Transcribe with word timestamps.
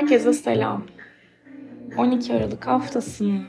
Herkese 0.00 0.32
selam. 0.32 0.86
12 1.96 2.34
Aralık 2.34 2.66
haftasını 2.66 3.42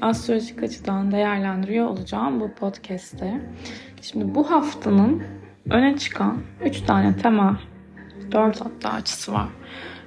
astrolojik 0.00 0.62
açıdan 0.62 1.12
değerlendiriyor 1.12 1.86
olacağım 1.86 2.40
bu 2.40 2.54
podcast'te. 2.54 3.40
Şimdi 4.02 4.34
bu 4.34 4.50
haftanın 4.50 5.22
öne 5.70 5.96
çıkan 5.96 6.42
3 6.64 6.80
tane 6.80 7.16
tema, 7.16 7.60
4 8.32 8.60
hatta 8.60 8.90
açısı 8.90 9.32
var. 9.32 9.48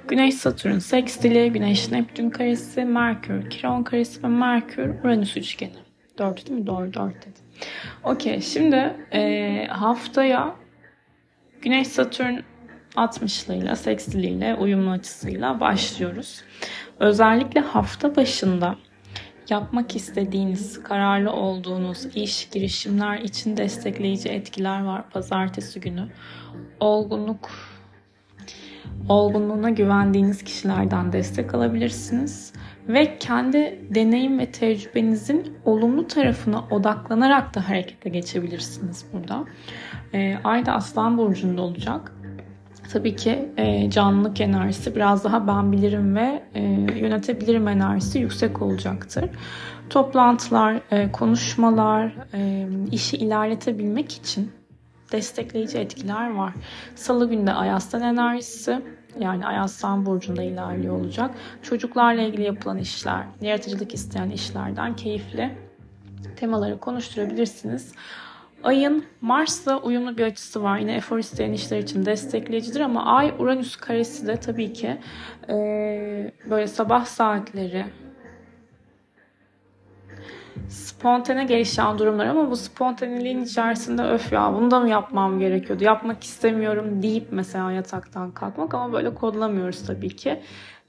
Güneş 0.08 0.34
Satürn 0.34 0.78
sekstili, 0.78 1.52
Güneş 1.52 1.90
Neptün 1.90 2.30
karesi, 2.30 2.84
Merkür 2.84 3.50
Kiron 3.50 3.82
karesi 3.82 4.22
ve 4.22 4.28
Merkür 4.28 4.94
Uranüs 5.04 5.36
üçgeni. 5.36 5.72
4 6.18 6.46
değil 6.46 6.60
mi? 6.60 6.66
Doğru 6.66 6.94
4 6.94 7.14
dedim. 7.22 7.44
Okey 8.04 8.40
şimdi 8.40 8.96
e, 9.12 9.66
haftaya 9.70 10.54
Güneş 11.62 11.88
Satürn 11.88 12.53
60'lıyla, 12.96 13.76
sekstiliyle, 13.76 14.54
uyumlu 14.54 14.90
açısıyla 14.90 15.60
başlıyoruz. 15.60 16.42
Özellikle 17.00 17.60
hafta 17.60 18.16
başında 18.16 18.76
yapmak 19.50 19.96
istediğiniz, 19.96 20.82
kararlı 20.82 21.32
olduğunuz 21.32 22.06
iş, 22.16 22.48
girişimler 22.50 23.18
için 23.18 23.56
destekleyici 23.56 24.28
etkiler 24.28 24.84
var 24.84 25.10
pazartesi 25.10 25.80
günü. 25.80 26.08
Olgunluk, 26.80 27.50
olgunluğuna 29.08 29.70
güvendiğiniz 29.70 30.44
kişilerden 30.44 31.12
destek 31.12 31.54
alabilirsiniz. 31.54 32.52
Ve 32.88 33.18
kendi 33.18 33.80
deneyim 33.90 34.38
ve 34.38 34.50
tecrübenizin 34.50 35.56
olumlu 35.64 36.06
tarafına 36.06 36.64
odaklanarak 36.70 37.54
da 37.54 37.68
harekete 37.68 38.08
geçebilirsiniz 38.08 39.06
burada. 39.12 39.44
E, 40.14 40.38
Ay 40.44 40.66
da 40.66 40.72
Aslan 40.72 41.18
Burcu'nda 41.18 41.62
olacak 41.62 42.12
tabii 42.92 43.16
ki 43.16 43.48
e, 43.56 43.90
canlılık 43.90 44.40
enerjisi 44.40 44.96
biraz 44.96 45.24
daha 45.24 45.46
ben 45.46 45.72
bilirim 45.72 46.16
ve 46.16 46.42
e, 46.54 46.62
yönetebilirim 47.00 47.68
enerjisi 47.68 48.18
yüksek 48.18 48.62
olacaktır. 48.62 49.24
Toplantılar, 49.90 50.80
e, 50.90 51.12
konuşmalar, 51.12 52.12
e, 52.34 52.68
işi 52.92 53.16
ilerletebilmek 53.16 54.12
için 54.12 54.52
destekleyici 55.12 55.78
etkiler 55.78 56.34
var. 56.34 56.52
Salı 56.94 57.30
günde 57.30 57.52
Ayaslan 57.52 58.02
enerjisi 58.02 58.82
yani 59.20 59.46
Ayaslan 59.46 60.06
burcunda 60.06 60.42
ilerliyor 60.42 61.00
olacak. 61.00 61.30
Çocuklarla 61.62 62.22
ilgili 62.22 62.42
yapılan 62.42 62.78
işler, 62.78 63.24
yaratıcılık 63.40 63.94
isteyen 63.94 64.30
işlerden 64.30 64.96
keyifli 64.96 65.50
temaları 66.36 66.78
konuşturabilirsiniz. 66.78 67.92
Ayın 68.64 69.04
Mars'la 69.20 69.80
uyumlu 69.80 70.18
bir 70.18 70.22
açısı 70.22 70.62
var. 70.62 70.78
Yine 70.78 70.94
efor 70.94 71.18
isteyen 71.18 71.52
işler 71.52 71.78
için 71.78 72.06
destekleyicidir 72.06 72.80
ama 72.80 73.04
Ay 73.04 73.34
Uranüs 73.38 73.76
karesi 73.76 74.26
de 74.26 74.36
tabii 74.36 74.72
ki 74.72 74.96
e, 75.48 75.54
böyle 76.50 76.66
sabah 76.66 77.04
saatleri 77.04 77.84
spontane 80.68 81.44
gelişen 81.44 81.98
durumlar 81.98 82.26
ama 82.26 82.50
bu 82.50 82.56
spontaneliğin 82.56 83.44
içerisinde 83.44 84.02
öf 84.02 84.32
ya 84.32 84.54
bunu 84.54 84.70
da 84.70 84.80
mı 84.80 84.88
yapmam 84.88 85.38
gerekiyordu? 85.38 85.84
Yapmak 85.84 86.24
istemiyorum. 86.24 87.02
deyip 87.02 87.28
mesela 87.30 87.72
yataktan 87.72 88.30
kalkmak 88.30 88.74
ama 88.74 88.92
böyle 88.92 89.14
kodlamıyoruz 89.14 89.86
tabii 89.86 90.16
ki 90.16 90.40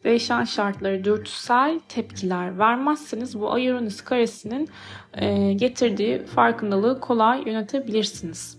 değişen 0.06 0.44
şartları 0.44 1.03
dürtüsel 1.03 1.80
tepkiler 1.89 2.59
vermezseniz 2.59 3.39
bu 3.39 3.45
Uranüs 3.45 4.02
karesinin 4.02 4.70
e, 5.14 5.53
getirdiği 5.53 6.25
farkındalığı 6.25 7.00
kolay 7.00 7.44
yönetebilirsiniz. 7.45 8.58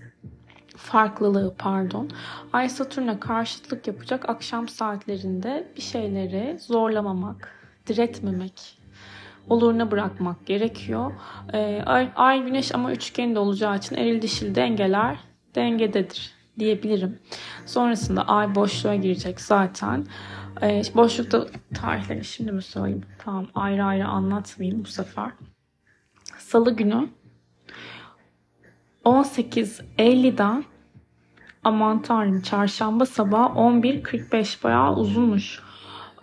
Farklılığı 0.76 1.54
pardon. 1.58 2.10
Ay 2.52 2.68
Satürn'e 2.68 3.20
karşıtlık 3.20 3.86
yapacak 3.86 4.28
akşam 4.28 4.68
saatlerinde 4.68 5.72
bir 5.76 5.82
şeyleri 5.82 6.58
zorlamamak, 6.60 7.54
diretmemek, 7.86 8.78
oluruna 9.48 9.90
bırakmak 9.90 10.46
gerekiyor. 10.46 11.12
E, 11.52 11.82
ay, 11.86 12.10
ay 12.16 12.42
güneş 12.42 12.74
ama 12.74 12.92
üçgende 12.92 13.38
olacağı 13.38 13.76
için 13.76 13.96
eril 13.96 14.22
dişil 14.22 14.54
dengeler 14.54 15.18
dengededir 15.54 16.36
diyebilirim. 16.58 17.18
Sonrasında 17.66 18.22
ay 18.22 18.54
boşluğa 18.54 18.94
girecek 18.94 19.40
zaten. 19.40 20.06
E, 20.62 20.82
boşlukta 20.94 21.46
tarihleri 21.74 22.24
şimdi 22.24 22.52
mi 22.52 22.62
söyleyeyim? 22.62 23.02
Tamam 23.18 23.46
ayrı 23.54 23.84
ayrı 23.84 24.06
anlatmayayım 24.06 24.84
bu 24.84 24.88
sefer. 24.88 25.30
Salı 26.38 26.76
günü 26.76 27.08
18.50'den 29.04 30.64
aman 31.64 32.02
tanrım 32.02 32.42
çarşamba 32.42 33.06
sabah 33.06 33.56
11.45 33.56 34.64
bayağı 34.64 34.96
uzunmuş. 34.96 35.62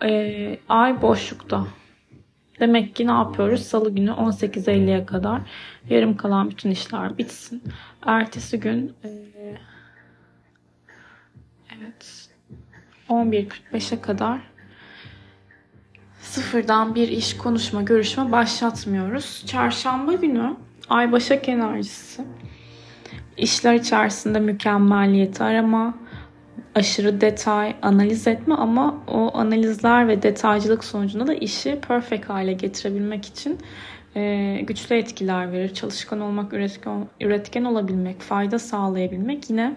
E, 0.02 0.58
ay 0.68 1.02
boşlukta. 1.02 1.66
Demek 2.60 2.96
ki 2.96 3.06
ne 3.06 3.12
yapıyoruz? 3.12 3.62
Salı 3.62 3.94
günü 3.94 4.10
18.50'ye 4.10 5.06
kadar 5.06 5.40
yarım 5.88 6.16
kalan 6.16 6.50
bütün 6.50 6.70
işler 6.70 7.18
bitsin. 7.18 7.62
Ertesi 8.06 8.60
gün 8.60 8.94
e, 9.04 9.08
evet 11.78 12.28
11.45'e 13.08 14.00
kadar 14.00 14.40
sıfırdan 16.20 16.94
bir 16.94 17.08
iş, 17.08 17.36
konuşma, 17.36 17.82
görüşme 17.82 18.32
başlatmıyoruz. 18.32 19.44
Çarşamba 19.46 20.12
günü 20.12 20.56
Ay 20.88 21.12
Başak 21.12 21.48
enerjisi. 21.48 22.22
İşler 23.36 23.74
içerisinde 23.74 24.40
mükemmelliyeti 24.40 25.44
arama, 25.44 25.94
aşırı 26.74 27.20
detay, 27.20 27.76
analiz 27.82 28.26
etme 28.26 28.54
ama 28.54 28.94
o 29.08 29.38
analizler 29.38 30.08
ve 30.08 30.22
detaycılık 30.22 30.84
sonucunda 30.84 31.26
da 31.26 31.34
işi 31.34 31.80
perfect 31.88 32.28
hale 32.28 32.52
getirebilmek 32.52 33.26
için 33.26 33.58
e, 34.16 34.60
güçlü 34.62 34.96
etkiler 34.96 35.52
verir. 35.52 35.74
Çalışkan 35.74 36.20
olmak, 36.20 36.52
üretken, 36.52 37.06
üretken 37.20 37.64
olabilmek, 37.64 38.20
fayda 38.20 38.58
sağlayabilmek 38.58 39.50
yine 39.50 39.76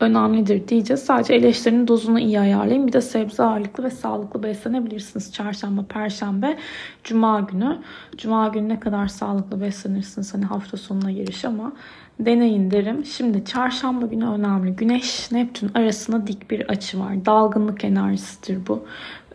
önemlidir 0.00 0.68
diyeceğiz. 0.68 1.02
Sadece 1.02 1.34
eleştirinin 1.34 1.88
dozunu 1.88 2.20
iyi 2.20 2.40
ayarlayın. 2.40 2.86
Bir 2.86 2.92
de 2.92 3.00
sebze 3.00 3.42
ağırlıklı 3.42 3.84
ve 3.84 3.90
sağlıklı 3.90 4.42
beslenebilirsiniz. 4.42 5.32
Çarşamba, 5.32 5.84
perşembe, 5.88 6.58
cuma 7.04 7.40
günü. 7.40 7.78
Cuma 8.16 8.48
günü 8.48 8.68
ne 8.68 8.80
kadar 8.80 9.06
sağlıklı 9.06 9.60
beslenirsiniz 9.60 10.34
hani 10.34 10.44
hafta 10.44 10.76
sonuna 10.76 11.12
giriş 11.12 11.44
ama 11.44 11.72
deneyin 12.20 12.70
derim. 12.70 13.04
Şimdi 13.04 13.44
çarşamba 13.44 14.06
günü 14.06 14.26
önemli. 14.26 14.76
Güneş 14.76 15.32
Neptün 15.32 15.70
arasında 15.74 16.26
dik 16.26 16.50
bir 16.50 16.68
açı 16.68 17.00
var. 17.00 17.26
Dalgınlık 17.26 17.84
enerjisidir 17.84 18.66
bu. 18.66 18.86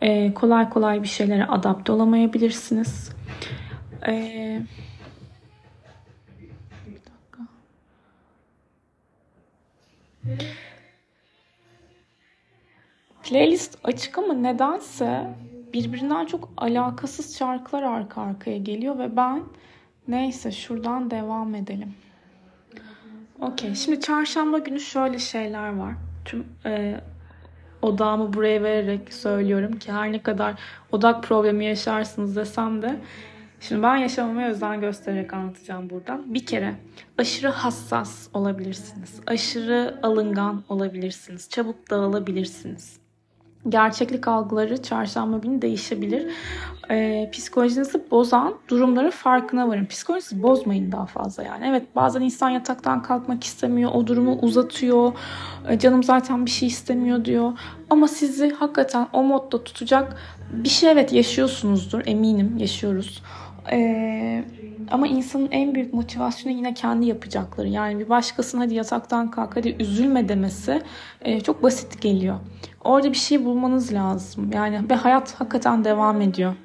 Ee, 0.02 0.34
kolay 0.34 0.70
kolay 0.70 1.04
bir 1.04 1.08
şeylere 1.08 1.46
adapte 1.46 1.92
olamayabilirsiniz. 1.92 3.10
Ee, 4.08 4.62
Playlist 13.24 13.78
açık 13.84 14.18
ama 14.18 14.34
nedense 14.34 15.28
birbirinden 15.74 16.26
çok 16.26 16.50
alakasız 16.58 17.38
şarkılar 17.38 17.84
arka 17.84 18.22
arkaya 18.22 18.58
geliyor 18.58 19.00
ve 19.00 19.16
ben 19.16 19.44
neyse 20.08 20.52
şuradan 20.52 21.12
devam 21.12 21.56
edelim. 21.56 21.94
Okey 23.42 23.76
şimdi 23.76 24.00
çarşamba 24.00 24.58
günü 24.58 24.80
şöyle 24.80 25.20
şeyler 25.20 25.76
var. 25.76 25.94
Tüm 26.26 26.46
e, 26.66 27.02
odağımı 27.82 28.34
buraya 28.34 28.64
vererek 28.64 29.14
söylüyorum 29.14 29.80
ki 29.80 29.92
her 29.92 30.12
ne 30.12 30.24
kadar 30.24 30.54
odak 30.92 31.24
problemi 31.24 31.66
yaşarsınız 31.66 32.36
desem 32.36 32.82
de 32.82 33.00
Şimdi 33.68 33.84
ben 33.84 33.96
yaşamamaya 33.96 34.50
özen 34.50 34.82
göstererek 34.82 35.34
anlatacağım 35.34 35.90
buradan. 35.90 36.34
Bir 36.34 36.46
kere 36.46 36.76
aşırı 37.18 37.50
hassas 37.50 38.28
olabilirsiniz. 38.34 39.20
Aşırı 39.28 40.00
alıngan 40.04 40.64
olabilirsiniz. 40.70 41.50
Çabuk 41.50 41.90
dağılabilirsiniz. 41.90 42.98
Gerçeklik 43.70 44.28
algıları 44.28 44.82
çarşamba 44.82 45.38
günü 45.38 45.62
değişebilir. 45.62 46.32
Ee, 46.92 47.30
psikolojinizi 47.34 48.12
bozan 48.12 48.56
durumları 48.68 49.12
farkına 49.12 49.68
varın. 49.68 49.86
Psikolojinizi 49.86 50.44
bozmayın 50.44 50.92
daha 50.92 51.06
fazla 51.06 51.44
yani. 51.44 51.66
Evet 51.68 51.96
bazen 51.96 52.22
insan 52.22 52.50
yataktan 52.50 53.02
kalkmak 53.02 53.44
istemiyor. 53.44 53.92
O 53.94 54.08
durumu 54.08 54.40
uzatıyor. 54.42 55.14
Ee, 55.70 55.80
canım 55.80 56.04
zaten 56.04 56.46
bir 56.46 56.52
şey 56.52 56.68
istemiyor 56.68 57.26
diyor. 57.26 57.52
Ama 57.90 58.08
sizi 58.08 58.50
hakikaten 58.50 59.08
o 59.14 59.24
modda 59.24 59.64
tutacak 59.64 60.18
bir 60.52 60.70
şey 60.70 60.92
evet 60.92 61.14
yaşıyorsunuzdur. 61.14 62.02
Eminim 62.06 62.58
yaşıyoruz. 62.58 63.22
Ee, 63.72 64.44
ama 64.92 65.08
insanın 65.08 65.48
en 65.52 65.76
büyük 65.76 65.94
motivasyonu 65.94 66.56
yine 66.56 66.74
kendi 66.74 67.06
yapacakları. 67.06 67.68
Yani 67.68 68.00
bir 68.00 68.10
başkasının 68.10 68.62
hadi 68.62 68.74
yataktan 68.76 69.32
kalk 69.32 69.56
hadi 69.56 69.76
üzülme 69.80 70.30
demesi 70.30 70.82
e, 71.22 71.40
çok 71.42 71.64
basit 71.64 72.02
geliyor. 72.02 72.40
Orada 72.84 73.10
bir 73.10 73.18
şey 73.18 73.46
bulmanız 73.46 73.94
lazım. 73.94 74.52
Yani 74.54 74.90
ve 74.90 74.96
hayat 74.96 75.34
hakikaten 75.34 75.84
devam 75.84 76.22
ediyor. 76.22 76.56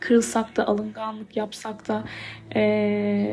Kırılsak 0.00 0.56
da, 0.56 0.66
alınganlık 0.66 1.36
yapsak 1.36 1.88
da 1.88 2.04
e, 2.54 2.60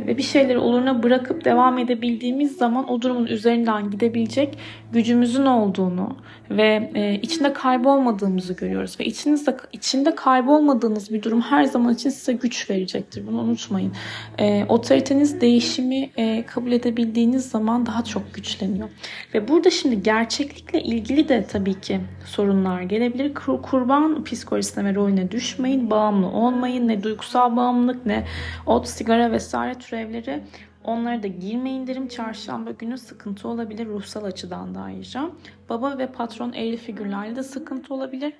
ve 0.08 0.18
bir 0.18 0.24
şeyleri 0.24 0.58
oluruna 0.58 1.04
bırakıp 1.04 1.46
devam 1.46 1.78
edebildiğimiz 1.78 2.58
zaman 2.58 2.90
o 2.90 3.02
durumun 3.02 3.26
üzerinden 3.26 3.92
gidebilecek 3.92 4.58
gücümüzün 4.92 5.46
olduğunu 5.46 6.18
ve 6.50 6.92
e, 6.96 7.16
içinde 7.16 7.54
kaybolmadığımızı 7.54 8.54
görüyoruz. 8.54 9.00
Ve 9.00 9.06
içinizde 9.06 9.58
içinde 9.72 10.16
kaybolmadığınız 10.16 11.14
bir 11.14 11.24
durum 11.24 11.42
her 11.42 11.64
zaman 11.64 11.94
için 11.94 12.10
size 12.10 12.34
güç 12.34 12.70
verecektir. 12.70 13.28
Bunu 13.28 13.42
unutmayın. 13.42 13.94
E, 14.40 14.66
otoriteniz 14.70 15.42
değişimi 15.42 16.10
e, 16.18 16.46
kabul 16.46 16.72
edebildiğiniz 16.72 17.50
zaman 17.50 17.86
daha 17.86 18.04
çok 18.04 18.34
güçleniyor. 18.34 18.90
Ve 19.34 19.48
burada 19.48 19.70
şimdi 19.70 20.04
gerçeklikle 20.04 20.82
ilgili 20.82 21.30
de 21.30 21.46
tabii 21.52 21.82
ki 21.82 22.00
sorunlar 22.26 22.82
gelebilir. 22.82 23.34
Kur, 23.34 23.62
kurban 23.62 24.24
psikolojisine 24.24 24.86
ve 24.86 24.96
rolüne 24.96 25.32
düşmeyin. 25.32 25.90
Bağımlı 25.90 26.28
olmayın. 26.28 26.53
Ne 26.62 27.04
duygusal 27.04 27.56
bağımlılık 27.56 28.06
ne 28.06 28.26
ot, 28.66 28.88
sigara 28.88 29.32
vesaire 29.32 29.74
türevleri 29.74 30.44
Onlara 30.84 31.24
da 31.24 31.28
girmeyin 31.28 31.88
derim. 31.88 32.08
Çarşamba 32.08 32.72
günü 32.72 32.98
sıkıntı 32.98 33.48
olabilir 33.48 33.88
ruhsal 33.88 34.24
açıdan 34.24 34.76
da 34.76 34.82
ayrıca. 34.82 35.30
Baba 35.70 35.98
ve 35.98 36.08
patron 36.08 36.54
evli 36.54 36.78
figürlerle 36.78 37.36
de 37.36 37.44
sıkıntı 37.44 37.94
olabilir. 37.94 38.34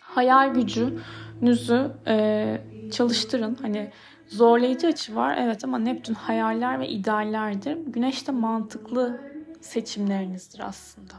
Hayal 0.00 0.54
gücünüzü 0.54 1.90
e, 2.06 2.58
çalıştırın. 2.92 3.58
Hani 3.62 3.90
zorlayıcı 4.26 4.86
açı 4.86 5.16
var 5.16 5.36
evet 5.40 5.64
ama 5.64 5.78
Neptün 5.78 6.14
hayaller 6.14 6.80
ve 6.80 6.88
ideallerdir. 6.88 7.76
Güneş 7.86 8.28
de 8.28 8.32
mantıklı 8.32 9.20
seçimlerinizdir 9.60 10.60
aslında. 10.60 11.14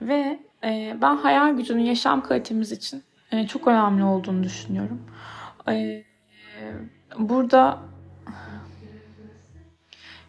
Ve 0.00 0.38
e, 0.64 0.96
ben 1.02 1.16
hayal 1.16 1.56
gücünün 1.56 1.84
yaşam 1.84 2.22
kalitemiz 2.22 2.72
için 2.72 3.02
e, 3.38 3.46
çok 3.46 3.68
önemli 3.68 4.04
olduğunu 4.04 4.42
düşünüyorum. 4.44 5.02
E, 5.68 6.04
burada 7.18 7.78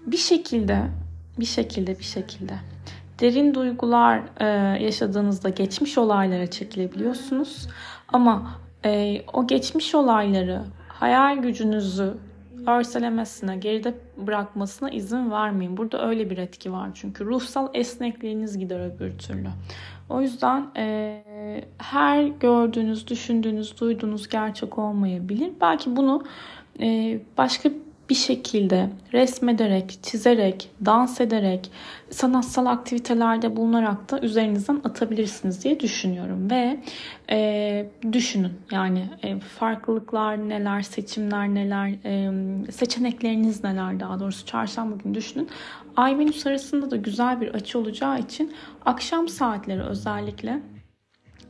bir 0.05 0.17
şekilde 0.17 0.81
bir 1.39 1.45
şekilde 1.45 1.99
bir 1.99 2.03
şekilde 2.03 2.53
derin 3.19 3.53
duygular 3.53 4.21
e, 4.39 4.45
yaşadığınızda 4.83 5.49
geçmiş 5.49 5.97
olaylara 5.97 6.47
çekilebiliyorsunuz. 6.47 7.67
Ama 8.07 8.51
o 9.33 9.47
geçmiş 9.47 9.95
olayları 9.95 10.61
hayal 10.87 11.37
gücünüzü 11.37 12.17
örselemesine, 12.67 13.57
geride 13.57 13.93
bırakmasına 14.17 14.89
izin 14.89 15.31
vermeyin. 15.31 15.77
Burada 15.77 16.07
öyle 16.07 16.29
bir 16.29 16.37
etki 16.37 16.71
var 16.71 16.89
çünkü 16.93 17.25
ruhsal 17.25 17.67
esnekliğiniz 17.73 18.57
gider 18.57 18.79
öbür 18.79 19.17
türlü. 19.17 19.47
O 20.09 20.21
yüzden 20.21 20.67
e, 20.77 21.23
her 21.77 22.23
gördüğünüz, 22.23 23.07
düşündüğünüz, 23.07 23.79
duyduğunuz 23.79 24.29
gerçek 24.29 24.77
olmayabilir. 24.77 25.51
Belki 25.61 25.95
bunu 25.95 26.23
e, 26.81 27.19
başka 27.37 27.69
bir 28.09 28.15
şekilde 28.15 28.89
resmederek, 29.13 29.99
çizerek, 30.03 30.69
dans 30.85 31.21
ederek, 31.21 31.71
sanatsal 32.09 32.65
aktivitelerde 32.65 33.55
bulunarak 33.55 34.11
da 34.11 34.19
üzerinizden 34.19 34.81
atabilirsiniz 34.83 35.63
diye 35.63 35.79
düşünüyorum. 35.79 36.51
Ve 36.51 36.79
e, 37.29 37.89
düşünün 38.11 38.53
yani 38.71 39.09
e, 39.23 39.39
farklılıklar 39.39 40.49
neler, 40.49 40.81
seçimler 40.81 41.49
neler, 41.49 41.89
e, 42.05 42.31
seçenekleriniz 42.71 43.63
neler 43.63 43.99
daha 43.99 44.19
doğrusu 44.19 44.45
çarşamba 44.45 44.95
günü 44.95 45.15
düşünün. 45.15 45.49
Ay 45.97 46.19
Venüs 46.19 46.47
arasında 46.47 46.91
da 46.91 46.95
güzel 46.95 47.41
bir 47.41 47.47
açı 47.47 47.79
olacağı 47.79 48.19
için 48.19 48.53
akşam 48.85 49.27
saatleri 49.27 49.81
özellikle 49.81 50.59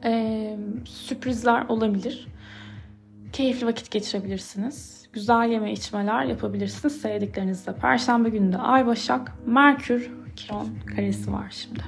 e, 0.03 0.57
sürprizler 0.85 1.65
olabilir. 1.69 2.27
Keyifli 3.33 3.67
vakit 3.67 3.91
geçirebilirsiniz 3.91 5.04
güzel 5.15 5.49
yeme 5.49 5.71
içmeler 5.71 6.23
yapabilirsiniz 6.23 7.01
sevdiklerinizle. 7.01 7.73
Perşembe 7.73 8.29
günü 8.29 8.53
de 8.53 8.57
Ay 8.57 8.85
Başak, 8.85 9.33
Merkür, 9.45 10.11
Kiron 10.35 10.67
karesi 10.95 11.33
var 11.33 11.47
şimdi. 11.49 11.83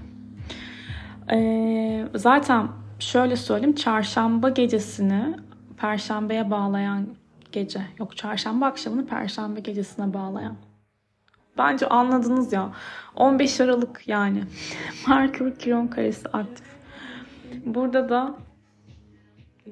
Ee, 1.31 2.05
zaten 2.15 2.67
şöyle 2.99 3.35
söyleyeyim 3.35 3.75
çarşamba 3.75 4.49
gecesini 4.49 5.35
perşembeye 5.77 6.51
bağlayan 6.51 7.07
gece 7.51 7.81
yok 7.99 8.17
çarşamba 8.17 8.65
akşamını 8.65 9.05
perşembe 9.07 9.59
gecesine 9.59 10.13
bağlayan 10.13 10.55
bence 11.57 11.87
anladınız 11.87 12.53
ya 12.53 12.71
15 13.15 13.61
Aralık 13.61 14.07
yani 14.07 14.43
Merkür 15.07 15.55
Kiron 15.55 15.87
karesi 15.87 16.29
aktif 16.29 16.65
burada 17.65 18.09
da 18.09 18.35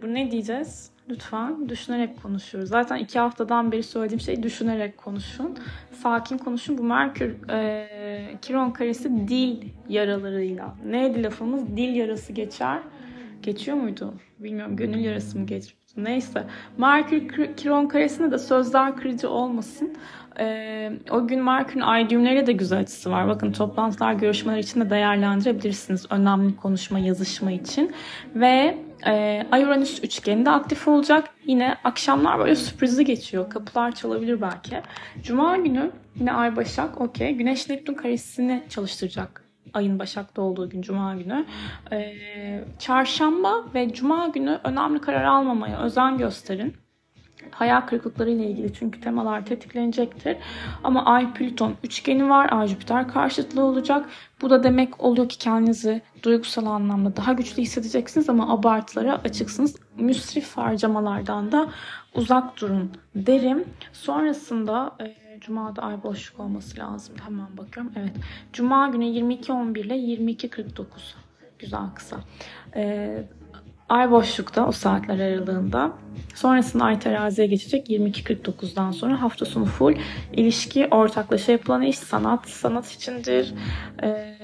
bu 0.01 0.13
ne 0.13 0.31
diyeceğiz 0.31 0.92
Lütfen 1.09 1.69
düşünerek 1.69 2.24
konuşuyoruz. 2.24 2.69
Zaten 2.69 2.97
iki 2.97 3.19
haftadan 3.19 3.71
beri 3.71 3.83
söylediğim 3.83 4.19
şey 4.19 4.44
düşünerek 4.44 4.97
konuşun. 4.97 5.57
Sakin 5.92 6.38
konuşun. 6.38 6.77
Bu 6.77 6.83
Merkür 6.83 7.50
e, 7.50 7.88
Kiron 8.42 8.71
karesi 8.71 9.27
dil 9.27 9.57
yaralarıyla. 9.89 10.75
Neydi 10.86 11.24
lafımız? 11.24 11.77
Dil 11.77 11.95
yarası 11.95 12.33
geçer. 12.33 12.80
Geçiyor 13.42 13.77
muydu? 13.77 14.13
Bilmiyorum. 14.39 14.75
Gönül 14.75 15.00
yarası 15.00 15.39
mı 15.39 15.45
geçiyor? 15.45 15.77
Neyse. 15.98 16.44
Merkür 16.77 17.56
Kiron 17.56 17.88
karesinde 17.88 18.31
de 18.31 18.38
sözler 18.38 18.95
kırıcı 18.95 19.30
olmasın. 19.30 19.94
Ee, 20.39 20.91
o 21.12 21.27
gün 21.27 21.44
Merkür'ün 21.44 21.81
ay 21.81 22.09
düğümleriyle 22.09 22.48
de 22.48 22.51
güzel 22.51 22.80
açısı 22.80 23.12
var. 23.12 23.27
Bakın 23.27 23.51
toplantılar, 23.51 24.13
görüşmeler 24.13 24.57
için 24.57 24.81
de 24.81 24.89
değerlendirebilirsiniz. 24.89 26.06
Önemli 26.09 26.56
konuşma, 26.56 27.00
yazışma 27.00 27.51
için. 27.51 27.91
Ve 28.36 28.77
e, 29.07 29.45
Ay 29.51 29.63
Uranüs 29.63 30.03
üçgeni 30.03 30.45
de 30.45 30.50
aktif 30.50 30.88
olacak. 30.88 31.30
Yine 31.45 31.77
akşamlar 31.83 32.39
böyle 32.39 32.56
sürprizli 32.56 33.06
geçiyor. 33.06 33.50
Kapılar 33.50 33.92
çalabilir 33.95 34.42
belki. 34.42 34.81
Cuma 35.24 35.57
günü 35.57 35.92
yine 36.19 36.33
Ay 36.33 36.56
Başak 36.56 37.01
okey. 37.01 37.33
Güneş 37.33 37.69
Neptün 37.69 37.94
karesini 37.94 38.63
çalıştıracak 38.69 39.45
ayın 39.74 40.00
Başak'ta 40.00 40.42
olduğu 40.42 40.69
gün 40.69 40.81
Cuma 40.81 41.15
günü. 41.15 41.45
Ee, 41.92 42.63
çarşamba 42.80 43.63
ve 43.74 43.94
Cuma 43.94 44.27
günü 44.27 44.59
önemli 44.63 45.01
karar 45.01 45.24
almamaya 45.24 45.80
özen 45.80 46.18
gösterin 46.18 46.84
hayal 47.51 47.81
kırıklıkları 47.81 48.30
ile 48.30 48.45
ilgili 48.50 48.74
çünkü 48.74 49.01
temalar 49.01 49.45
tetiklenecektir. 49.45 50.38
Ama 50.83 51.06
Ay 51.06 51.33
Plüton 51.33 51.75
üçgeni 51.83 52.30
var. 52.30 52.50
Ay 52.51 52.68
Jüpiter 52.68 53.07
karşıtlığı 53.07 53.63
olacak. 53.63 54.09
Bu 54.42 54.50
da 54.50 54.63
demek 54.63 55.03
oluyor 55.03 55.30
ki 55.30 55.38
kendinizi 55.38 56.01
duygusal 56.24 56.65
anlamda 56.65 57.15
daha 57.15 57.33
güçlü 57.33 57.62
hissedeceksiniz 57.62 58.30
ama 58.30 58.53
abartılara 58.53 59.15
açıksınız. 59.15 59.75
Müsrif 59.97 60.57
harcamalardan 60.57 61.51
da 61.51 61.69
uzak 62.15 62.62
durun 62.62 62.92
derim. 63.15 63.63
Sonrasında 63.94 64.95
e, 65.00 65.39
Cuma'da 65.41 65.81
ay 65.81 66.03
boşluk 66.03 66.39
olması 66.39 66.79
lazım. 66.79 67.15
Hemen 67.25 67.58
bakıyorum. 67.58 67.91
Evet. 67.96 68.13
Cuma 68.53 68.88
günü 68.88 69.05
22.11 69.05 69.79
ile 69.79 69.96
22.49. 69.96 70.86
Güzel 71.60 71.89
kısa. 71.96 72.17
Ee, 72.75 73.24
Ay 73.89 74.12
boşlukta 74.12 74.68
o 74.68 74.72
saatler 74.72 75.20
aralığında. 75.20 75.92
Sonrasında 76.36 76.84
Ay 76.84 77.00
teraziye 77.00 77.48
geçecek 77.48 77.89
22.49'dan 77.89 78.92
sonra 78.92 79.22
hafta 79.22 79.46
sonu 79.46 79.65
full 79.65 79.96
ilişki, 80.34 80.88
ortaklaşa 80.88 81.51
yapılan 81.51 81.82
iş, 81.82 81.98
sanat, 82.00 82.50
sanat 82.50 82.92
içindir. 82.92 83.54
Ee, 84.04 84.38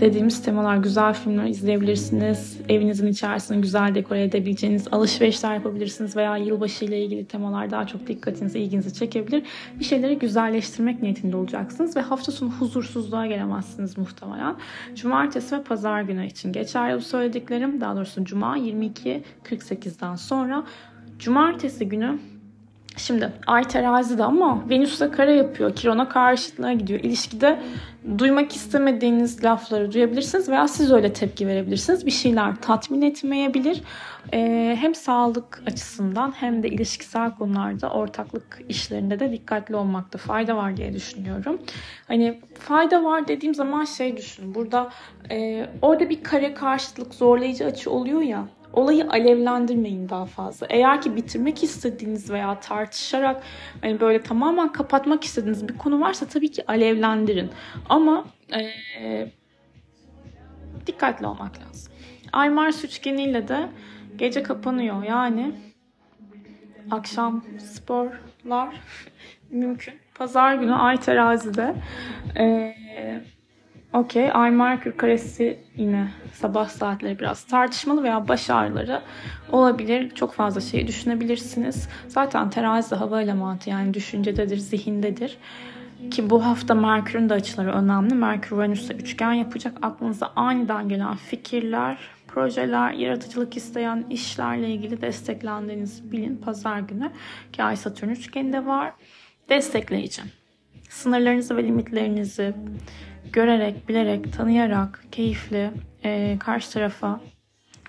dediğimiz 0.00 0.42
temalar 0.42 0.76
güzel 0.76 1.14
filmler 1.14 1.46
izleyebilirsiniz. 1.46 2.60
Evinizin 2.68 3.06
içerisini 3.06 3.60
güzel 3.60 3.94
dekore 3.94 4.22
edebileceğiniz 4.22 4.88
alışverişler 4.92 5.54
yapabilirsiniz 5.54 6.16
veya 6.16 6.36
yılbaşı 6.36 6.84
ile 6.84 7.04
ilgili 7.04 7.24
temalar 7.24 7.70
daha 7.70 7.86
çok 7.86 8.06
dikkatinizi, 8.06 8.58
ilginizi 8.58 8.94
çekebilir. 8.94 9.42
Bir 9.78 9.84
şeyleri 9.84 10.18
güzelleştirmek 10.18 11.02
niyetinde 11.02 11.36
olacaksınız 11.36 11.96
ve 11.96 12.00
hafta 12.00 12.32
sonu 12.32 12.50
huzursuzluğa 12.50 13.26
gelemezsiniz 13.26 13.98
muhtemelen. 13.98 14.56
Cumartesi 14.94 15.56
ve 15.56 15.62
pazar 15.62 16.02
günü 16.02 16.26
için 16.26 16.52
geçerli 16.52 16.96
bu 16.96 17.00
söylediklerim. 17.00 17.80
Daha 17.80 17.96
doğrusu 17.96 18.24
Cuma 18.24 18.58
22.48'den 18.58 20.16
sonra 20.16 20.64
Cumartesi 21.18 21.88
günü 21.88 22.18
Şimdi 22.96 23.32
Ay 23.46 23.64
terazide 23.64 24.24
ama 24.24 24.68
Venüs'te 24.68 25.10
kare 25.10 25.32
yapıyor. 25.32 25.74
Kiron'a 25.74 26.08
karşıtlığa 26.08 26.72
gidiyor. 26.72 27.00
İlişkide 27.00 27.60
duymak 28.18 28.56
istemediğiniz 28.56 29.44
lafları 29.44 29.92
duyabilirsiniz 29.92 30.48
veya 30.48 30.68
siz 30.68 30.92
öyle 30.92 31.12
tepki 31.12 31.46
verebilirsiniz. 31.46 32.06
Bir 32.06 32.10
şeyler 32.10 32.56
tatmin 32.56 33.02
etmeyebilir. 33.02 33.82
Ee, 34.32 34.76
hem 34.80 34.94
sağlık 34.94 35.62
açısından 35.66 36.34
hem 36.36 36.62
de 36.62 36.68
ilişkisel 36.68 37.30
konularda 37.30 37.90
ortaklık 37.90 38.60
işlerinde 38.68 39.20
de 39.20 39.32
dikkatli 39.32 39.76
olmakta 39.76 40.18
fayda 40.18 40.56
var 40.56 40.76
diye 40.76 40.92
düşünüyorum. 40.92 41.58
Hani 42.08 42.40
fayda 42.58 43.04
var 43.04 43.28
dediğim 43.28 43.54
zaman 43.54 43.84
şey 43.84 44.16
düşünün. 44.16 44.54
Burada 44.54 44.90
e, 45.30 45.66
orada 45.82 46.10
bir 46.10 46.22
kare 46.22 46.54
karşıtlık 46.54 47.14
zorlayıcı 47.14 47.66
açı 47.66 47.90
oluyor 47.90 48.20
ya 48.20 48.44
olayı 48.74 49.08
alevlendirmeyin 49.10 50.08
daha 50.08 50.26
fazla. 50.26 50.66
Eğer 50.70 51.02
ki 51.02 51.16
bitirmek 51.16 51.62
istediğiniz 51.62 52.30
veya 52.30 52.60
tartışarak 52.60 53.42
hani 53.80 54.00
böyle 54.00 54.22
tamamen 54.22 54.72
kapatmak 54.72 55.24
istediğiniz 55.24 55.68
bir 55.68 55.78
konu 55.78 56.00
varsa 56.00 56.26
tabii 56.26 56.50
ki 56.50 56.66
alevlendirin. 56.66 57.50
Ama 57.88 58.24
e, 58.52 59.30
dikkatli 60.86 61.26
olmak 61.26 61.60
lazım. 61.60 61.92
Ay 62.32 62.50
Mars 62.50 62.84
üçgeniyle 62.84 63.48
de 63.48 63.68
gece 64.16 64.42
kapanıyor. 64.42 65.02
Yani 65.02 65.52
akşam 66.90 67.44
sporlar 67.58 68.74
mümkün. 69.50 69.94
Pazar 70.14 70.54
günü 70.54 70.74
Ay 70.74 71.00
terazide. 71.00 71.74
Ee, 72.38 72.74
Okey. 73.94 74.30
Ay 74.32 74.50
Merkür 74.50 74.92
karesi 74.92 75.58
yine 75.76 76.08
sabah 76.32 76.68
saatleri 76.68 77.18
biraz 77.18 77.44
tartışmalı 77.44 78.02
veya 78.02 78.28
baş 78.28 78.50
ağrıları 78.50 79.02
olabilir. 79.52 80.10
Çok 80.10 80.32
fazla 80.32 80.60
şeyi 80.60 80.86
düşünebilirsiniz. 80.86 81.88
Zaten 82.08 82.50
terazi 82.50 82.94
hava 82.94 83.22
elemanı 83.22 83.58
yani 83.66 83.94
düşüncededir, 83.94 84.56
zihindedir. 84.56 85.38
Ki 86.10 86.30
bu 86.30 86.44
hafta 86.44 86.74
Merkür'ün 86.74 87.28
de 87.28 87.34
açıları 87.34 87.72
önemli. 87.72 88.14
Merkür 88.14 88.56
Uranüs'te 88.56 88.94
üçgen 88.94 89.32
yapacak. 89.32 89.78
Aklınıza 89.82 90.32
aniden 90.36 90.88
gelen 90.88 91.16
fikirler, 91.16 91.98
projeler, 92.28 92.92
yaratıcılık 92.92 93.56
isteyen 93.56 94.04
işlerle 94.10 94.68
ilgili 94.68 95.00
desteklendiğinizi 95.00 96.12
bilin 96.12 96.36
pazar 96.36 96.78
günü. 96.78 97.10
Ki 97.52 97.62
Ay 97.62 97.76
Satürn 97.76 98.08
üçgeninde 98.08 98.66
var. 98.66 98.92
Destekleyici. 99.48 100.22
Sınırlarınızı 100.88 101.56
ve 101.56 101.64
limitlerinizi 101.64 102.54
görerek, 103.32 103.88
bilerek, 103.88 104.32
tanıyarak, 104.32 105.04
keyifli, 105.12 105.70
e, 106.04 106.36
karşı 106.40 106.72
tarafa 106.72 107.20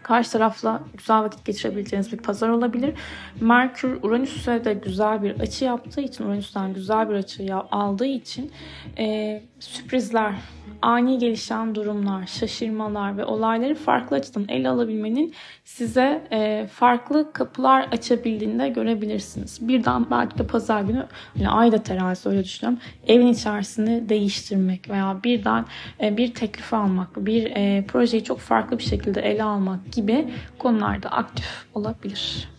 karşı 0.06 0.32
tarafla 0.32 0.82
güzel 0.98 1.24
vakit 1.24 1.46
geçirebileceğiniz 1.46 2.12
bir 2.12 2.18
pazar 2.18 2.50
olabilir. 2.50 2.94
Merkür 3.42 4.04
Uranüs'e 4.04 4.66
de 4.66 4.74
güzel 4.74 5.24
bir 5.24 5.40
açı 5.40 5.66
yaptığı 5.66 6.02
için, 6.02 6.26
Uranüs'ten 6.26 6.74
güzel 6.74 7.10
bir 7.10 7.14
açı 7.14 7.56
aldığı 7.72 8.06
için 8.06 8.52
e, 8.98 9.42
sürprizler, 9.60 10.36
ani 10.82 11.18
gelişen 11.18 11.76
durumlar, 11.76 12.28
şaşırmalar 12.28 13.18
ve 13.18 13.26
olayları 13.26 13.76
farklı 13.76 14.16
açıdan 14.16 14.46
ele 14.50 14.70
alabilmenin 14.70 15.34
size 15.64 16.28
e, 16.32 16.68
farklı 16.72 17.34
kapılar 17.34 17.88
açabildiğini 17.92 18.60
de 18.60 18.70
görebilirsiniz. 18.70 19.68
Birden 19.68 20.12
belki 20.12 20.38
de 20.38 20.48
pazar 20.48 20.82
günü 20.82 21.06
yani 21.36 21.50
ayda 21.50 21.84
terazi 21.84 22.30
öyle 22.30 22.44
düşünüyorum. 22.44 22.80
Evin 23.08 23.28
içerisini 23.28 24.10
değiştirmek 24.10 24.90
veya 24.90 25.18
birden 25.24 25.66
e, 26.02 26.18
bir 26.18 26.34
teklif 26.34 26.74
almak, 26.74 27.26
bir 27.26 27.52
e, 27.56 27.86
projeyi 27.88 28.24
çok 28.24 28.40
farklı 28.40 28.78
bir 28.78 28.84
şekilde 28.84 29.22
ele 29.22 29.44
almak 29.44 29.92
gibi 29.96 30.34
konularda 30.60 31.10
aktif 31.10 31.66
olabilir. 31.74 32.50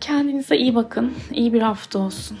Kendinize 0.00 0.56
iyi 0.56 0.74
bakın. 0.74 1.14
İyi 1.32 1.52
bir 1.52 1.62
hafta 1.62 1.98
olsun. 1.98 2.38